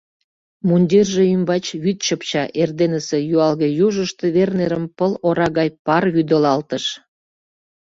[0.67, 6.85] Мундирже ӱмбач вӱд чыпча, эрденысе юалге южышто Вернерым пыл ора гай пар вӱдылалтыш.